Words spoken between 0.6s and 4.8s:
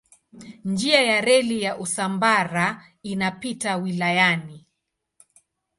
Njia ya reli ya Usambara inapita wilayani.